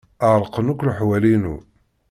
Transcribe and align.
Ɛerqen 0.31 0.71
akk 0.71 0.81
leḥwal-inu. 0.87 1.55